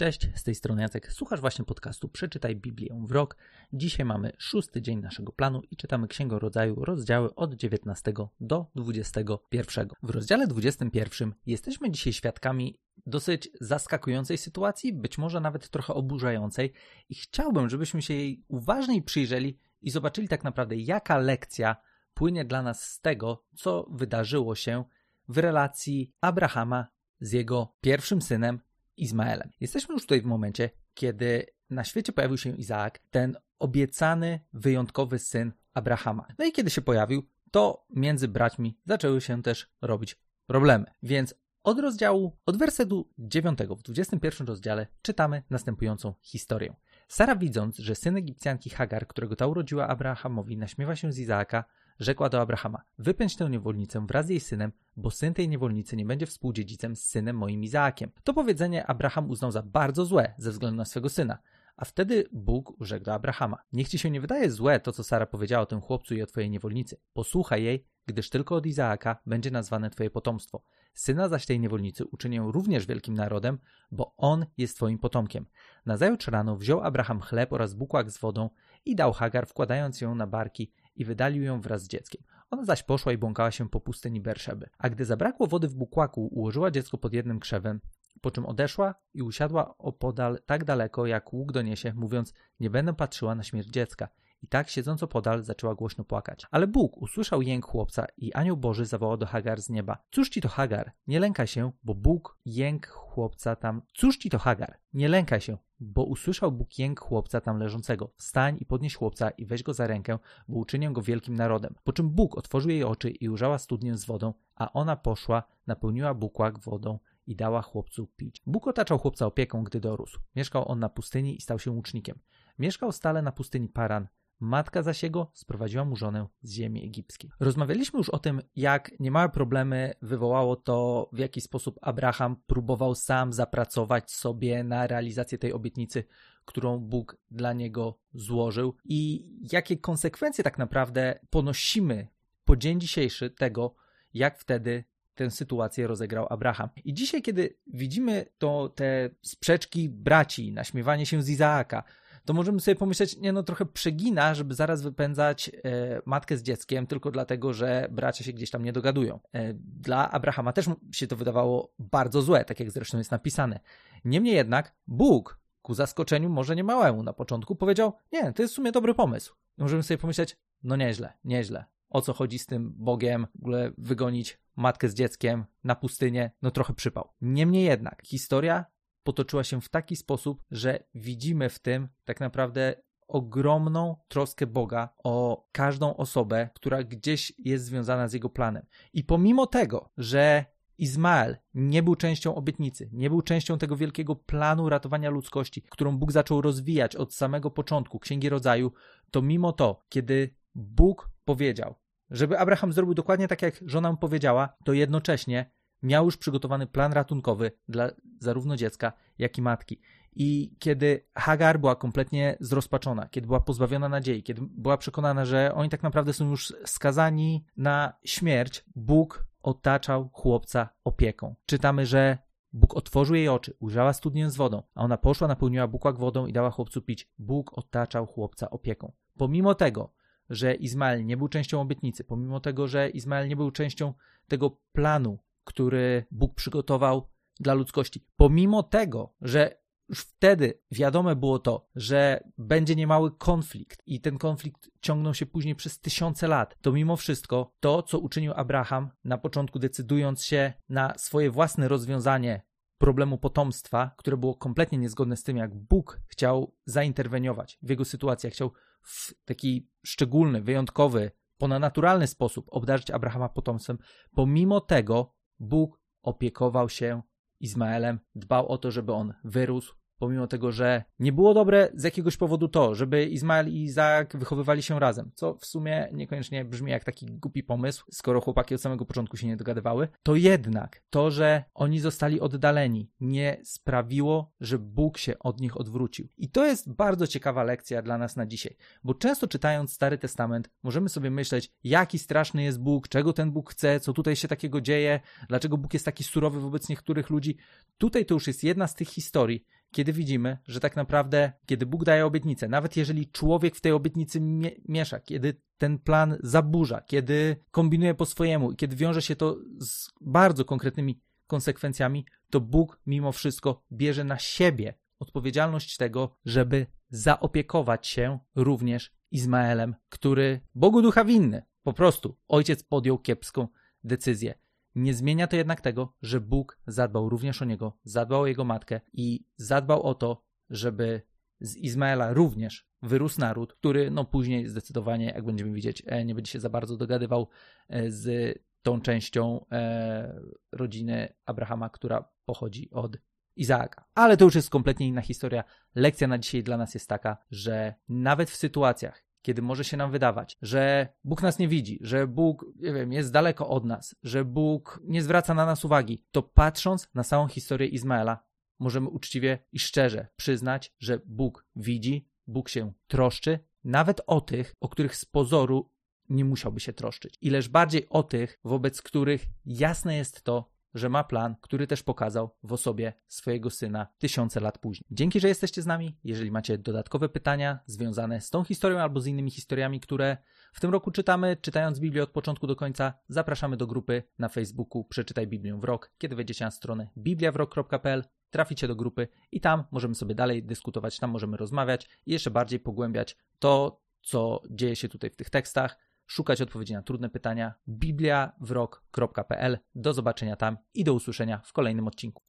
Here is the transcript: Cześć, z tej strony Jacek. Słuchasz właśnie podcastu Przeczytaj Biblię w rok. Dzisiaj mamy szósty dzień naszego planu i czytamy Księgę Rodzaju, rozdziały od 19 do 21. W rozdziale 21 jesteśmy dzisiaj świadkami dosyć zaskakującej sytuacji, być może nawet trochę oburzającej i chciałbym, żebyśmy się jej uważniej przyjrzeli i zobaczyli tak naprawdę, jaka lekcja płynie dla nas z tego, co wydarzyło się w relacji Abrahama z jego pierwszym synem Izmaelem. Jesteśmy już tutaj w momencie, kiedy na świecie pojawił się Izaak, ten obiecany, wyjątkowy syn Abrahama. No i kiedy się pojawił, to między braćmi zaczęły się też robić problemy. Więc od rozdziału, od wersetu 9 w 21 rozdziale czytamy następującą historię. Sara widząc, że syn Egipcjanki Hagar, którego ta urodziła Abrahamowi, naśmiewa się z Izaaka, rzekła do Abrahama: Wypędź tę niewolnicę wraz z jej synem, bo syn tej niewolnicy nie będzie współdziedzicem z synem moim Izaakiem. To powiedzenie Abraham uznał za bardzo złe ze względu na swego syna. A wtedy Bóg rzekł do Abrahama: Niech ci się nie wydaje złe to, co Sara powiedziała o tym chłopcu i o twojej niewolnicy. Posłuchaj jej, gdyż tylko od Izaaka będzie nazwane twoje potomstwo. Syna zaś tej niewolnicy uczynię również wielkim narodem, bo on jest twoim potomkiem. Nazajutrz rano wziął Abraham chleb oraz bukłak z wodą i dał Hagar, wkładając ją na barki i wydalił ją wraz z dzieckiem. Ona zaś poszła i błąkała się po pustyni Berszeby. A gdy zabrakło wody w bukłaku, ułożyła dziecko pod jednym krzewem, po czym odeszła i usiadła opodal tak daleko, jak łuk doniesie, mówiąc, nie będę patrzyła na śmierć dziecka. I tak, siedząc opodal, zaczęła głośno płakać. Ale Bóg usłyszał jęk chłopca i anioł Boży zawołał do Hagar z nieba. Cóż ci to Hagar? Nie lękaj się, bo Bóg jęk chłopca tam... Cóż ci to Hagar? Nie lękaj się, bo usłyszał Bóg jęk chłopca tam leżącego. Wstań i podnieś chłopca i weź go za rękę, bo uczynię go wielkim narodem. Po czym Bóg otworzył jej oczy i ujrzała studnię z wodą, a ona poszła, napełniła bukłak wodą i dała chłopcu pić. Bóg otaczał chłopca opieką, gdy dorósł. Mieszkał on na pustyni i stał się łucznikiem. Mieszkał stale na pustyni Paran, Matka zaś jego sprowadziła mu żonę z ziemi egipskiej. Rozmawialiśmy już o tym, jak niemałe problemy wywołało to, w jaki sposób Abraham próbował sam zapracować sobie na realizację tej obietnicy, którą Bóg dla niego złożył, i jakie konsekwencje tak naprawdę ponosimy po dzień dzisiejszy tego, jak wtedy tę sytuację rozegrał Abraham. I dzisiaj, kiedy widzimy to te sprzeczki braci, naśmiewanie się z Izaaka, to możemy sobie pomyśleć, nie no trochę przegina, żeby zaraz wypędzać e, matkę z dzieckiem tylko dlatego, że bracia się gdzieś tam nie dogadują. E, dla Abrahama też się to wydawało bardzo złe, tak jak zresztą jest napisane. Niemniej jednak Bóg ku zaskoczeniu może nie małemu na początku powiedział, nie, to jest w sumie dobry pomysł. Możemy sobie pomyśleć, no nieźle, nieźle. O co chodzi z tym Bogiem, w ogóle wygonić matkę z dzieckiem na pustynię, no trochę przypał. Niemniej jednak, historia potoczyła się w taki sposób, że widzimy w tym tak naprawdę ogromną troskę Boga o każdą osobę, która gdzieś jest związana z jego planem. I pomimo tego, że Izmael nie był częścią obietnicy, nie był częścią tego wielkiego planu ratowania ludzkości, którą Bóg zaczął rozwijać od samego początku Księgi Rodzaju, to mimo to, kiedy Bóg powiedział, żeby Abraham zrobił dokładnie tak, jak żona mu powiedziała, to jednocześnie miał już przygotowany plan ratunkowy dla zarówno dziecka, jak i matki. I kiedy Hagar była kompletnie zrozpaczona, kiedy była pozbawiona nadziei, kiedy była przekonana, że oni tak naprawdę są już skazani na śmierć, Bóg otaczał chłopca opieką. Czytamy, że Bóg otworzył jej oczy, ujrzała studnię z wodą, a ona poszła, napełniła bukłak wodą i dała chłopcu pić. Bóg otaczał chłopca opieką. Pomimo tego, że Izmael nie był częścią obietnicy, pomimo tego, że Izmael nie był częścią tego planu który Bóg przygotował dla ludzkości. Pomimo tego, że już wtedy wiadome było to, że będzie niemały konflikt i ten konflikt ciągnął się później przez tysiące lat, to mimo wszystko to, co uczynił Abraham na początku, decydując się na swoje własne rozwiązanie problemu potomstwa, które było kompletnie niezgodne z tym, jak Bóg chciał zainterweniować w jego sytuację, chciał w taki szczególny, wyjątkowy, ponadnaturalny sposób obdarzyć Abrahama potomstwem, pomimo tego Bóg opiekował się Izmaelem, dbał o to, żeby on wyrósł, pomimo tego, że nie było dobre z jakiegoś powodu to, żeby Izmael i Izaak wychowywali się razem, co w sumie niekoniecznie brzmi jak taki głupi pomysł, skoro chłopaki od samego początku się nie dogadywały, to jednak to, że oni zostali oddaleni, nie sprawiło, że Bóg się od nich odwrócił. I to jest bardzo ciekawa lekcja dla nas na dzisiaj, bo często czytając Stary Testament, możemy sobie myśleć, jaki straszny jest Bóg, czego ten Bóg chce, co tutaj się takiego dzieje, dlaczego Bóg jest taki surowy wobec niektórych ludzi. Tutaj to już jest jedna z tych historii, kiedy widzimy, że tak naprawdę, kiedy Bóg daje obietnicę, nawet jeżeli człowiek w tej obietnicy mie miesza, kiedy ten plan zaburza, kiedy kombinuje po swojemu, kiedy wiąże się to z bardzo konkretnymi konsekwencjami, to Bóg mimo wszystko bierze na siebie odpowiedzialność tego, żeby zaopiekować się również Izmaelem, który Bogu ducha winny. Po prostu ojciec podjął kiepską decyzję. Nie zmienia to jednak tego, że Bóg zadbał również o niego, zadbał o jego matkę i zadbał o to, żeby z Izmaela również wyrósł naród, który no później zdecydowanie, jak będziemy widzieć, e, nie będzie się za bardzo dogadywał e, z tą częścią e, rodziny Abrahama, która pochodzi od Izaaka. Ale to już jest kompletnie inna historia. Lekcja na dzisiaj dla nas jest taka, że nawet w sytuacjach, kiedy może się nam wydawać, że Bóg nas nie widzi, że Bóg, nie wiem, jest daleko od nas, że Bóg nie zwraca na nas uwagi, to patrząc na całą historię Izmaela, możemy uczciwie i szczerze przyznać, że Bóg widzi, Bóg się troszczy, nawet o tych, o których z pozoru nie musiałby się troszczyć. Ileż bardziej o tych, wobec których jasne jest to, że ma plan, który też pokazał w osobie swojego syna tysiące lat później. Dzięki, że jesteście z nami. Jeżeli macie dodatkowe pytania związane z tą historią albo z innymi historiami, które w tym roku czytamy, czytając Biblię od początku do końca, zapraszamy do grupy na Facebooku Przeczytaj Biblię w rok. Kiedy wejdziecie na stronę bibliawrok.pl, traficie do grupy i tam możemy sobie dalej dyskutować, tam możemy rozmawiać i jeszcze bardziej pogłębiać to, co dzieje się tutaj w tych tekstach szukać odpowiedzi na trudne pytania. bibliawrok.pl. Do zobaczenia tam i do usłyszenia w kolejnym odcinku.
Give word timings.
Cześć, 0.00 0.28
z 0.34 0.42
tej 0.42 0.54
strony 0.54 0.82
Jacek. 0.82 1.12
Słuchasz 1.12 1.40
właśnie 1.40 1.64
podcastu 1.64 2.08
Przeczytaj 2.08 2.56
Biblię 2.56 3.04
w 3.06 3.10
rok. 3.10 3.36
Dzisiaj 3.72 4.06
mamy 4.06 4.32
szósty 4.38 4.82
dzień 4.82 4.98
naszego 4.98 5.32
planu 5.32 5.62
i 5.70 5.76
czytamy 5.76 6.08
Księgę 6.08 6.38
Rodzaju, 6.38 6.84
rozdziały 6.84 7.34
od 7.34 7.54
19 7.54 8.12
do 8.40 8.66
21. 8.74 9.88
W 10.02 10.10
rozdziale 10.10 10.46
21 10.46 11.34
jesteśmy 11.46 11.90
dzisiaj 11.90 12.12
świadkami 12.12 12.78
dosyć 13.06 13.48
zaskakującej 13.60 14.38
sytuacji, 14.38 14.92
być 14.92 15.18
może 15.18 15.40
nawet 15.40 15.68
trochę 15.68 15.94
oburzającej 15.94 16.72
i 17.08 17.14
chciałbym, 17.14 17.70
żebyśmy 17.70 18.02
się 18.02 18.14
jej 18.14 18.44
uważniej 18.48 19.02
przyjrzeli 19.02 19.58
i 19.82 19.90
zobaczyli 19.90 20.28
tak 20.28 20.44
naprawdę, 20.44 20.76
jaka 20.76 21.18
lekcja 21.18 21.76
płynie 22.14 22.44
dla 22.44 22.62
nas 22.62 22.90
z 22.90 23.00
tego, 23.00 23.44
co 23.54 23.86
wydarzyło 23.90 24.54
się 24.54 24.84
w 25.28 25.38
relacji 25.38 26.12
Abrahama 26.20 26.86
z 27.20 27.32
jego 27.32 27.74
pierwszym 27.80 28.22
synem 28.22 28.60
Izmaelem. 29.02 29.50
Jesteśmy 29.60 29.92
już 29.92 30.02
tutaj 30.02 30.20
w 30.20 30.26
momencie, 30.26 30.70
kiedy 30.94 31.46
na 31.70 31.84
świecie 31.84 32.12
pojawił 32.12 32.38
się 32.38 32.56
Izaak, 32.56 32.98
ten 33.10 33.36
obiecany, 33.58 34.40
wyjątkowy 34.52 35.18
syn 35.18 35.52
Abrahama. 35.74 36.26
No 36.38 36.44
i 36.44 36.52
kiedy 36.52 36.70
się 36.70 36.82
pojawił, 36.82 37.28
to 37.50 37.86
między 37.90 38.28
braćmi 38.28 38.78
zaczęły 38.84 39.20
się 39.20 39.42
też 39.42 39.72
robić 39.82 40.16
problemy. 40.46 40.84
Więc 41.02 41.34
od 41.62 41.78
rozdziału, 41.78 42.36
od 42.46 42.56
wersetu 42.56 43.10
9 43.18 43.58
w 43.58 43.82
21 43.82 44.46
rozdziale 44.46 44.86
czytamy 45.02 45.42
następującą 45.50 46.14
historię. 46.20 46.76
Sara 47.10 47.36
widząc, 47.36 47.78
że 47.78 47.94
syn 47.94 48.16
Egipcjanki 48.16 48.70
Hagar, 48.70 49.06
którego 49.06 49.36
ta 49.36 49.46
urodziła 49.46 49.88
Abrahamowi, 49.88 50.56
naśmiewa 50.56 50.96
się 50.96 51.12
z 51.12 51.18
Izaaka, 51.18 51.64
rzekła 52.00 52.28
do 52.28 52.40
Abrahama: 52.40 52.82
Wypędź 52.98 53.36
tę 53.36 53.50
niewolnicę 53.50 54.06
wraz 54.06 54.26
z 54.26 54.28
jej 54.28 54.40
synem, 54.40 54.72
bo 54.96 55.10
syn 55.10 55.34
tej 55.34 55.48
niewolnicy 55.48 55.96
nie 55.96 56.04
będzie 56.04 56.26
współdziedzicem 56.26 56.96
z 56.96 57.02
synem 57.02 57.36
moim 57.36 57.64
Izaakiem. 57.64 58.10
To 58.24 58.34
powiedzenie 58.34 58.86
Abraham 58.86 59.30
uznał 59.30 59.50
za 59.50 59.62
bardzo 59.62 60.04
złe 60.04 60.34
ze 60.38 60.50
względu 60.50 60.76
na 60.76 60.84
swego 60.84 61.08
syna. 61.08 61.38
A 61.76 61.84
wtedy 61.84 62.24
Bóg 62.32 62.72
rzekł 62.80 63.04
do 63.04 63.14
Abrahama: 63.14 63.58
Niech 63.72 63.88
ci 63.88 63.98
się 63.98 64.10
nie 64.10 64.20
wydaje 64.20 64.50
złe 64.50 64.80
to, 64.80 64.92
co 64.92 65.04
Sara 65.04 65.26
powiedziała 65.26 65.62
o 65.62 65.66
tym 65.66 65.80
chłopcu 65.80 66.14
i 66.14 66.22
o 66.22 66.26
twojej 66.26 66.50
niewolnicy. 66.50 66.96
Posłuchaj 67.12 67.64
jej, 67.64 67.86
gdyż 68.12 68.30
tylko 68.30 68.54
od 68.54 68.66
Izaaka 68.66 69.16
będzie 69.26 69.50
nazwane 69.50 69.90
twoje 69.90 70.10
potomstwo. 70.10 70.62
Syna 70.94 71.28
zaś 71.28 71.46
tej 71.46 71.60
niewolnicy 71.60 72.04
uczynię 72.04 72.42
również 72.52 72.86
wielkim 72.86 73.14
narodem, 73.14 73.58
bo 73.92 74.14
on 74.16 74.46
jest 74.58 74.76
twoim 74.76 74.98
potomkiem. 74.98 75.46
Nazajutrz 75.86 76.28
rano 76.28 76.56
wziął 76.56 76.80
Abraham 76.80 77.20
chleb 77.20 77.52
oraz 77.52 77.74
bukłak 77.74 78.10
z 78.10 78.18
wodą 78.18 78.50
i 78.84 78.96
dał 78.96 79.12
Hagar, 79.12 79.46
wkładając 79.46 80.00
ją 80.00 80.14
na 80.14 80.26
barki 80.26 80.72
i 80.96 81.04
wydalił 81.04 81.42
ją 81.42 81.60
wraz 81.60 81.82
z 81.82 81.88
dzieckiem. 81.88 82.22
Ona 82.50 82.64
zaś 82.64 82.82
poszła 82.82 83.12
i 83.12 83.18
błąkała 83.18 83.50
się 83.50 83.68
po 83.68 83.80
pustyni 83.80 84.20
Berszeby. 84.20 84.68
A 84.78 84.90
gdy 84.90 85.04
zabrakło 85.04 85.46
wody 85.46 85.68
w 85.68 85.74
bukłaku, 85.74 86.26
ułożyła 86.26 86.70
dziecko 86.70 86.98
pod 86.98 87.12
jednym 87.12 87.40
krzewem, 87.40 87.80
po 88.20 88.30
czym 88.30 88.46
odeszła 88.46 88.94
i 89.14 89.22
usiadła 89.22 89.78
opodal 89.78 90.38
tak 90.46 90.64
daleko, 90.64 91.06
jak 91.06 91.32
łuk 91.32 91.52
doniesie, 91.52 91.92
mówiąc, 91.94 92.34
nie 92.60 92.70
będę 92.70 92.94
patrzyła 92.94 93.34
na 93.34 93.42
śmierć 93.42 93.68
dziecka. 93.68 94.08
I 94.42 94.48
tak, 94.48 94.68
siedząc 94.68 95.02
opodal, 95.02 95.42
zaczęła 95.42 95.74
głośno 95.74 96.04
płakać. 96.04 96.46
Ale 96.50 96.66
Bóg 96.66 97.02
usłyszał 97.02 97.42
jęk 97.42 97.66
chłopca 97.66 98.06
i 98.16 98.32
anioł 98.32 98.56
Boży 98.56 98.86
zawołał 98.86 99.16
do 99.16 99.26
Hagar 99.26 99.62
z 99.62 99.70
nieba. 99.70 99.98
Cóż 100.10 100.28
ci 100.28 100.40
to 100.40 100.48
Hagar? 100.48 100.92
Nie 101.06 101.20
lękaj 101.20 101.46
się, 101.46 101.72
bo 101.84 101.94
Bóg 101.94 102.38
jęk 102.46 102.86
chłopca 102.86 103.56
tam... 103.56 103.82
Cóż 103.94 104.16
ci 104.16 104.30
to 104.30 104.38
Hagar? 104.38 104.78
Nie 104.94 105.08
lękaj 105.08 105.40
się, 105.40 105.56
bo 105.80 106.04
usłyszał 106.04 106.52
Bóg 106.52 106.78
jęk 106.78 107.00
chłopca 107.00 107.40
tam 107.40 107.58
leżącego. 107.58 108.12
Wstań 108.16 108.56
i 108.60 108.66
podnieś 108.66 108.94
chłopca 108.94 109.30
i 109.30 109.46
weź 109.46 109.62
go 109.62 109.74
za 109.74 109.86
rękę, 109.86 110.18
bo 110.48 110.58
uczynię 110.58 110.90
go 110.90 111.02
wielkim 111.02 111.34
narodem. 111.34 111.74
Po 111.84 111.92
czym 111.92 112.10
Bóg 112.10 112.38
otworzył 112.38 112.70
jej 112.70 112.84
oczy 112.84 113.10
i 113.10 113.28
ujrzała 113.28 113.58
studnię 113.58 113.96
z 113.96 114.04
wodą, 114.04 114.34
a 114.54 114.72
ona 114.72 114.96
poszła, 114.96 115.42
napełniła 115.66 116.14
bukłak 116.14 116.58
wodą 116.58 116.98
i 117.26 117.36
dała 117.36 117.62
chłopcu 117.62 118.06
pić. 118.06 118.42
Bóg 118.46 118.68
otaczał 118.68 118.98
chłopca 118.98 119.26
opieką, 119.26 119.64
gdy 119.64 119.80
dorósł. 119.80 120.20
Mieszkał 120.36 120.68
on 120.68 120.78
na 120.78 120.88
pustyni 120.88 121.36
i 121.36 121.40
stał 121.40 121.58
się 121.58 121.70
łucznikiem. 121.70 122.18
Mieszkał 122.58 122.92
stale 122.92 123.22
na 123.22 123.32
pustyni 123.32 123.68
Paran, 123.68 124.08
Matka 124.40 124.82
zaś 124.82 125.02
jego 125.02 125.30
sprowadziła 125.34 125.84
mu 125.84 125.96
żonę 125.96 126.26
z 126.42 126.52
ziemi 126.52 126.84
egipskiej. 126.84 127.30
Rozmawialiśmy 127.40 127.98
już 127.98 128.08
o 128.08 128.18
tym, 128.18 128.42
jak 128.56 129.00
niemałe 129.00 129.28
problemy 129.28 129.94
wywołało 130.02 130.56
to, 130.56 131.08
w 131.12 131.18
jaki 131.18 131.40
sposób 131.40 131.78
Abraham 131.82 132.36
próbował 132.46 132.94
sam 132.94 133.32
zapracować 133.32 134.10
sobie 134.10 134.64
na 134.64 134.86
realizację 134.86 135.38
tej 135.38 135.52
obietnicy, 135.52 136.04
którą 136.44 136.78
Bóg 136.78 137.16
dla 137.30 137.52
niego 137.52 137.98
złożył, 138.14 138.76
i 138.84 139.30
jakie 139.52 139.76
konsekwencje 139.76 140.44
tak 140.44 140.58
naprawdę 140.58 141.18
ponosimy 141.30 142.08
po 142.44 142.56
dzień 142.56 142.80
dzisiejszy 142.80 143.30
tego, 143.30 143.74
jak 144.14 144.38
wtedy 144.38 144.84
tę 145.14 145.30
sytuację 145.30 145.86
rozegrał 145.86 146.26
Abraham. 146.30 146.68
I 146.84 146.94
dzisiaj, 146.94 147.22
kiedy 147.22 147.56
widzimy 147.66 148.26
to 148.38 148.68
te 148.68 149.10
sprzeczki 149.22 149.88
braci, 149.88 150.52
naśmiewanie 150.52 151.06
się 151.06 151.22
z 151.22 151.28
Izaaka, 151.28 151.84
to 152.24 152.34
możemy 152.34 152.60
sobie 152.60 152.74
pomyśleć, 152.74 153.16
nie 153.16 153.32
no 153.32 153.42
trochę 153.42 153.66
przegina, 153.66 154.34
żeby 154.34 154.54
zaraz 154.54 154.82
wypędzać 154.82 155.48
e, 155.48 156.02
matkę 156.06 156.36
z 156.36 156.42
dzieckiem 156.42 156.86
tylko 156.86 157.10
dlatego, 157.10 157.52
że 157.52 157.88
bracia 157.90 158.24
się 158.24 158.32
gdzieś 158.32 158.50
tam 158.50 158.64
nie 158.64 158.72
dogadują. 158.72 159.20
E, 159.32 159.54
dla 159.54 160.10
Abrahama 160.10 160.52
też 160.52 160.66
się 160.92 161.06
to 161.06 161.16
wydawało 161.16 161.72
bardzo 161.78 162.22
złe, 162.22 162.44
tak 162.44 162.60
jak 162.60 162.70
zresztą 162.70 162.98
jest 162.98 163.10
napisane. 163.10 163.60
Niemniej 164.04 164.34
jednak 164.34 164.74
Bóg 164.86 165.40
ku 165.62 165.74
zaskoczeniu 165.74 166.30
może 166.30 166.56
nie 166.56 166.64
małemu 166.64 167.02
na 167.02 167.12
początku 167.12 167.56
powiedział, 167.56 167.92
nie, 168.12 168.32
to 168.32 168.42
jest 168.42 168.54
w 168.54 168.56
sumie 168.56 168.72
dobry 168.72 168.94
pomysł. 168.94 169.34
Możemy 169.58 169.82
sobie 169.82 169.98
pomyśleć, 169.98 170.36
no 170.62 170.76
nieźle, 170.76 171.12
nieźle. 171.24 171.64
O 171.88 172.00
co 172.00 172.12
chodzi 172.12 172.38
z 172.38 172.46
tym 172.46 172.72
Bogiem, 172.76 173.26
w 173.34 173.38
ogóle 173.38 173.72
wygonić 173.78 174.38
matkę 174.56 174.88
z 174.88 174.94
dzieckiem 174.94 175.44
na 175.64 175.74
pustynię, 175.74 176.30
no 176.42 176.50
trochę 176.50 176.74
przypał. 176.74 177.08
Niemniej 177.20 177.64
jednak, 177.64 178.02
historia 178.04 178.64
potoczyła 179.02 179.44
się 179.44 179.60
w 179.60 179.68
taki 179.68 179.96
sposób, 179.96 180.42
że 180.50 180.84
widzimy 180.94 181.48
w 181.48 181.58
tym 181.58 181.88
tak 182.04 182.20
naprawdę 182.20 182.74
ogromną 183.08 183.96
troskę 184.08 184.46
Boga 184.46 184.88
o 185.04 185.46
każdą 185.52 185.96
osobę, 185.96 186.48
która 186.54 186.82
gdzieś 186.82 187.32
jest 187.38 187.64
związana 187.64 188.08
z 188.08 188.12
jego 188.12 188.30
planem. 188.30 188.66
I 188.92 189.04
pomimo 189.04 189.46
tego, 189.46 189.90
że 189.96 190.44
Izmael 190.78 191.36
nie 191.54 191.82
był 191.82 191.96
częścią 191.96 192.34
obietnicy, 192.34 192.90
nie 192.92 193.10
był 193.10 193.22
częścią 193.22 193.58
tego 193.58 193.76
wielkiego 193.76 194.16
planu 194.16 194.68
ratowania 194.68 195.10
ludzkości, 195.10 195.62
którą 195.62 195.98
Bóg 195.98 196.12
zaczął 196.12 196.40
rozwijać 196.40 196.96
od 196.96 197.14
samego 197.14 197.50
początku 197.50 197.98
Księgi 197.98 198.28
Rodzaju, 198.28 198.72
to 199.10 199.22
mimo 199.22 199.52
to, 199.52 199.84
kiedy 199.88 200.34
Bóg 200.54 201.10
powiedział, 201.24 201.74
żeby 202.10 202.38
Abraham 202.38 202.72
zrobił 202.72 202.94
dokładnie 202.94 203.28
tak, 203.28 203.42
jak 203.42 203.60
żona 203.66 203.90
mu 203.90 203.98
powiedziała, 203.98 204.56
to 204.64 204.72
jednocześnie 204.72 205.50
miał 205.82 206.04
już 206.04 206.16
przygotowany 206.16 206.66
plan 206.66 206.92
ratunkowy 206.92 207.52
dla 207.68 207.90
zarówno 208.18 208.56
dziecka, 208.56 208.92
jak 209.18 209.38
i 209.38 209.42
matki. 209.42 209.80
I 210.16 210.56
kiedy 210.58 211.04
Hagar 211.14 211.60
była 211.60 211.76
kompletnie 211.76 212.36
zrozpaczona, 212.40 213.08
kiedy 213.08 213.26
była 213.26 213.40
pozbawiona 213.40 213.88
nadziei, 213.88 214.22
kiedy 214.22 214.42
była 214.42 214.76
przekonana, 214.76 215.24
że 215.24 215.54
oni 215.54 215.70
tak 215.70 215.82
naprawdę 215.82 216.12
są 216.12 216.30
już 216.30 216.54
skazani 216.64 217.44
na 217.56 217.92
śmierć, 218.04 218.64
Bóg 218.76 219.24
otaczał 219.42 220.10
chłopca 220.12 220.68
opieką. 220.84 221.34
Czytamy, 221.46 221.86
że 221.86 222.18
Bóg 222.52 222.76
otworzył 222.76 223.16
jej 223.16 223.28
oczy, 223.28 223.54
ujrzała 223.60 223.92
studnię 223.92 224.30
z 224.30 224.36
wodą, 224.36 224.62
a 224.74 224.82
ona 224.82 224.96
poszła, 224.96 225.28
napełniła 225.28 225.68
bukłak 225.68 225.98
wodą 225.98 226.26
i 226.26 226.32
dała 226.32 226.50
chłopcu 226.50 226.82
pić. 226.82 227.08
Bóg 227.18 227.58
otaczał 227.58 228.06
chłopca 228.06 228.50
opieką. 228.50 228.92
Pomimo 229.16 229.54
tego, 229.54 229.92
że 230.30 230.54
Izmael 230.54 231.06
nie 231.06 231.16
był 231.16 231.28
częścią 231.28 231.60
obietnicy, 231.60 232.04
pomimo 232.04 232.40
tego, 232.40 232.68
że 232.68 232.88
Izmael 232.88 233.28
nie 233.28 233.36
był 233.36 233.50
częścią 233.50 233.94
tego 234.28 234.50
planu 234.72 235.18
który 235.50 236.06
Bóg 236.10 236.34
przygotował 236.34 237.10
dla 237.40 237.54
ludzkości. 237.54 238.06
Pomimo 238.16 238.62
tego, 238.62 239.14
że 239.20 239.60
już 239.88 240.00
wtedy 240.00 240.60
wiadome 240.70 241.16
było 241.16 241.38
to, 241.38 241.68
że 241.74 242.24
będzie 242.38 242.76
niemały 242.76 243.10
konflikt 243.16 243.82
i 243.86 244.00
ten 244.00 244.18
konflikt 244.18 244.70
ciągnął 244.80 245.14
się 245.14 245.26
później 245.26 245.54
przez 245.54 245.80
tysiące 245.80 246.28
lat, 246.28 246.56
to 246.60 246.72
mimo 246.72 246.96
wszystko 246.96 247.54
to, 247.60 247.82
co 247.82 247.98
uczynił 247.98 248.32
Abraham 248.36 248.90
na 249.04 249.18
początku, 249.18 249.58
decydując 249.58 250.24
się 250.24 250.52
na 250.68 250.98
swoje 250.98 251.30
własne 251.30 251.68
rozwiązanie 251.68 252.42
problemu 252.78 253.18
potomstwa, 253.18 253.90
które 253.96 254.16
było 254.16 254.34
kompletnie 254.34 254.78
niezgodne 254.78 255.16
z 255.16 255.22
tym, 255.22 255.36
jak 255.36 255.54
Bóg 255.54 256.00
chciał 256.06 256.54
zainterweniować 256.64 257.58
w 257.62 257.70
jego 257.70 257.84
sytuację, 257.84 258.30
chciał 258.30 258.52
w 258.82 259.14
taki 259.24 259.70
szczególny, 259.84 260.42
wyjątkowy, 260.42 261.10
ponadnaturalny 261.38 262.06
sposób 262.06 262.46
obdarzyć 262.50 262.90
Abrahama 262.90 263.28
potomstwem, 263.28 263.78
pomimo 264.14 264.60
tego 264.60 265.14
Bóg 265.40 265.80
opiekował 266.02 266.68
się 266.68 267.02
Izmaelem, 267.40 268.00
dbał 268.14 268.48
o 268.48 268.58
to, 268.58 268.70
żeby 268.70 268.92
on 268.92 269.14
wyrósł, 269.24 269.74
pomimo 270.00 270.26
tego, 270.26 270.52
że 270.52 270.84
nie 270.98 271.12
było 271.12 271.34
dobre 271.34 271.68
z 271.74 271.84
jakiegoś 271.84 272.16
powodu 272.16 272.48
to, 272.48 272.74
żeby 272.74 273.04
Izmael 273.04 273.48
i 273.48 273.62
Izaak 273.62 274.16
wychowywali 274.16 274.62
się 274.62 274.80
razem, 274.80 275.10
co 275.14 275.34
w 275.34 275.46
sumie 275.46 275.88
niekoniecznie 275.92 276.44
brzmi 276.44 276.70
jak 276.70 276.84
taki 276.84 277.06
głupi 277.06 277.42
pomysł, 277.42 277.84
skoro 277.90 278.20
chłopaki 278.20 278.54
od 278.54 278.60
samego 278.60 278.84
początku 278.84 279.16
się 279.16 279.26
nie 279.26 279.36
dogadywały, 279.36 279.88
to 280.02 280.14
jednak 280.14 280.82
to, 280.90 281.10
że 281.10 281.44
oni 281.54 281.80
zostali 281.80 282.20
oddaleni, 282.20 282.90
nie 283.00 283.40
sprawiło, 283.44 284.32
że 284.40 284.58
Bóg 284.58 284.98
się 284.98 285.18
od 285.18 285.40
nich 285.40 285.60
odwrócił. 285.60 286.08
I 286.18 286.28
to 286.28 286.46
jest 286.46 286.72
bardzo 286.72 287.06
ciekawa 287.06 287.44
lekcja 287.44 287.82
dla 287.82 287.98
nas 287.98 288.16
na 288.16 288.26
dzisiaj, 288.26 288.56
bo 288.84 288.94
często 288.94 289.28
czytając 289.28 289.72
Stary 289.72 289.98
Testament, 289.98 290.50
możemy 290.62 290.88
sobie 290.88 291.10
myśleć, 291.10 291.52
jaki 291.64 291.98
straszny 291.98 292.42
jest 292.42 292.60
Bóg, 292.60 292.88
czego 292.88 293.12
ten 293.12 293.30
Bóg 293.32 293.50
chce, 293.50 293.80
co 293.80 293.92
tutaj 293.92 294.16
się 294.16 294.28
takiego 294.28 294.60
dzieje, 294.60 295.00
dlaczego 295.28 295.56
Bóg 295.58 295.74
jest 295.74 295.84
taki 295.84 296.04
surowy 296.04 296.40
wobec 296.40 296.68
niektórych 296.68 297.10
ludzi. 297.10 297.36
Tutaj 297.78 298.06
to 298.06 298.14
już 298.14 298.26
jest 298.26 298.44
jedna 298.44 298.66
z 298.66 298.74
tych 298.74 298.88
historii, 298.88 299.44
kiedy 299.72 299.92
widzimy, 299.92 300.38
że 300.46 300.60
tak 300.60 300.76
naprawdę, 300.76 301.32
kiedy 301.46 301.66
Bóg 301.66 301.84
daje 301.84 302.06
obietnicę, 302.06 302.48
nawet 302.48 302.76
jeżeli 302.76 303.10
człowiek 303.10 303.56
w 303.56 303.60
tej 303.60 303.72
obietnicy 303.72 304.20
mie 304.20 304.50
miesza, 304.68 305.00
kiedy 305.00 305.34
ten 305.58 305.78
plan 305.78 306.16
zaburza, 306.22 306.80
kiedy 306.80 307.36
kombinuje 307.50 307.94
po 307.94 308.06
swojemu, 308.06 308.54
kiedy 308.54 308.76
wiąże 308.76 309.02
się 309.02 309.16
to 309.16 309.36
z 309.60 309.90
bardzo 310.00 310.44
konkretnymi 310.44 311.00
konsekwencjami, 311.26 312.06
to 312.30 312.40
Bóg 312.40 312.80
mimo 312.86 313.12
wszystko 313.12 313.62
bierze 313.72 314.04
na 314.04 314.18
siebie 314.18 314.74
odpowiedzialność 314.98 315.76
tego, 315.76 316.16
żeby 316.24 316.66
zaopiekować 316.90 317.86
się 317.86 318.18
również 318.34 318.92
Izmaelem, 319.10 319.74
który 319.88 320.40
Bogu 320.54 320.82
ducha 320.82 321.04
winny. 321.04 321.42
Po 321.62 321.72
prostu 321.72 322.16
ojciec 322.28 322.62
podjął 322.62 322.98
kiepską 322.98 323.48
decyzję. 323.84 324.34
Nie 324.74 324.94
zmienia 324.94 325.26
to 325.26 325.36
jednak 325.36 325.60
tego, 325.60 325.96
że 326.02 326.20
Bóg 326.20 326.58
zadbał 326.66 327.08
również 327.08 327.42
o 327.42 327.44
niego, 327.44 327.78
zadbał 327.84 328.20
o 328.20 328.26
jego 328.26 328.44
matkę 328.44 328.80
i 328.92 329.24
zadbał 329.36 329.82
o 329.82 329.94
to, 329.94 330.24
żeby 330.50 331.02
z 331.40 331.56
Izmaela 331.56 332.12
również 332.12 332.70
wyrósł 332.82 333.20
naród, 333.20 333.54
który 333.54 333.90
no 333.90 334.04
później 334.04 334.48
zdecydowanie, 334.48 335.06
jak 335.06 335.24
będziemy 335.24 335.52
widzieć, 335.52 335.82
e, 335.86 336.04
nie 336.04 336.14
będzie 336.14 336.32
się 336.32 336.40
za 336.40 336.50
bardzo 336.50 336.76
dogadywał 336.76 337.28
e, 337.68 337.90
z 337.90 338.38
tą 338.62 338.80
częścią 338.80 339.46
e, 339.52 340.20
rodziny 340.52 341.14
Abrahama, 341.24 341.70
która 341.70 342.08
pochodzi 342.24 342.70
od 342.70 342.96
Izaaka. 343.36 343.84
Ale 343.94 344.16
to 344.16 344.24
już 344.24 344.34
jest 344.34 344.50
kompletnie 344.50 344.88
inna 344.88 345.02
historia. 345.02 345.44
Lekcja 345.74 346.08
na 346.08 346.18
dzisiaj 346.18 346.42
dla 346.42 346.56
nas 346.56 346.74
jest 346.74 346.88
taka, 346.88 347.16
że 347.30 347.74
nawet 347.88 348.30
w 348.30 348.36
sytuacjach, 348.36 349.04
kiedy 349.22 349.42
może 349.42 349.64
się 349.64 349.76
nam 349.76 349.90
wydawać, 349.90 350.36
że 350.42 350.88
Bóg 351.04 351.22
nas 351.22 351.38
nie 351.38 351.48
widzi, 351.48 351.78
że 351.82 352.06
Bóg, 352.06 352.46
nie 352.56 352.72
wiem, 352.72 352.92
jest 352.92 353.12
daleko 353.12 353.48
od 353.48 353.64
nas, 353.64 353.94
że 354.02 354.24
Bóg 354.24 354.80
nie 354.84 355.02
zwraca 355.02 355.34
na 355.34 355.46
nas 355.46 355.64
uwagi, 355.64 356.04
to 356.10 356.22
patrząc 356.22 356.88
na 356.94 357.04
całą 357.04 357.28
historię 357.28 357.68
Izmaela, 357.68 358.24
możemy 358.58 358.88
uczciwie 358.88 359.38
i 359.52 359.58
szczerze 359.58 360.08
przyznać, 360.16 360.74
że 360.78 361.00
Bóg 361.06 361.46
widzi, 361.56 362.08
Bóg 362.26 362.48
się 362.48 362.72
troszczy, 362.86 363.38
nawet 363.64 364.00
o 364.06 364.20
tych, 364.20 364.54
o 364.60 364.68
których 364.68 364.96
z 364.96 365.04
pozoru 365.04 365.70
nie 366.08 366.24
musiałby 366.24 366.60
się 366.60 366.72
troszczyć. 366.72 367.14
Ileż 367.20 367.48
bardziej 367.48 367.88
o 367.88 368.02
tych, 368.02 368.38
wobec 368.44 368.82
których 368.82 369.26
jasne 369.46 369.96
jest 369.96 370.22
to, 370.22 370.50
że 370.74 370.88
ma 370.88 371.04
plan, 371.04 371.36
który 371.40 371.66
też 371.66 371.82
pokazał 371.82 372.36
w 372.42 372.52
osobie 372.52 372.92
swojego 373.08 373.50
syna 373.50 373.86
tysiące 373.98 374.40
lat 374.40 374.58
później. 374.58 374.86
Dzięki, 374.90 375.20
że 375.20 375.28
jesteście 375.28 375.62
z 375.62 375.66
nami. 375.66 375.96
Jeżeli 376.04 376.30
macie 376.30 376.58
dodatkowe 376.58 377.08
pytania 377.08 377.58
związane 377.66 378.20
z 378.20 378.30
tą 378.30 378.44
historią 378.44 378.78
albo 378.78 379.00
z 379.00 379.06
innymi 379.06 379.30
historiami, 379.30 379.80
które 379.80 380.16
w 380.52 380.60
tym 380.60 380.70
roku 380.70 380.90
czytamy, 380.90 381.36
czytając 381.36 381.80
Biblię 381.80 382.02
od 382.02 382.10
początku 382.10 382.46
do 382.46 382.56
końca, 382.56 382.94
zapraszamy 383.08 383.56
do 383.56 383.66
grupy 383.66 384.02
na 384.18 384.28
Facebooku 384.28 384.84
Przeczytaj 384.84 385.26
Biblię 385.26 385.60
w 385.60 385.64
rok. 385.64 385.92
Kiedy 385.98 386.16
wejdziecie 386.16 386.44
na 386.44 386.50
stronę 386.50 386.88
bibliawrok.pl, 386.96 388.04
traficie 388.30 388.68
do 388.68 388.76
grupy 388.76 389.08
i 389.32 389.40
tam 389.40 389.64
możemy 389.70 389.94
sobie 389.94 390.14
dalej 390.14 390.42
dyskutować, 390.42 390.98
tam 390.98 391.10
możemy 391.10 391.36
rozmawiać 391.36 391.88
i 392.06 392.12
jeszcze 392.12 392.30
bardziej 392.30 392.60
pogłębiać 392.60 393.16
to, 393.38 393.80
co 394.02 394.42
dzieje 394.50 394.76
się 394.76 394.88
tutaj 394.88 395.10
w 395.10 395.16
tych 395.16 395.30
tekstach 395.30 395.76
szukać 396.10 396.42
odpowiedzi 396.42 396.72
na 396.72 396.82
trudne 396.82 397.10
pytania. 397.10 397.54
bibliawrok.pl. 397.68 399.58
Do 399.74 399.92
zobaczenia 399.92 400.36
tam 400.36 400.56
i 400.74 400.84
do 400.84 400.94
usłyszenia 400.94 401.40
w 401.44 401.52
kolejnym 401.52 401.88
odcinku. 401.88 402.18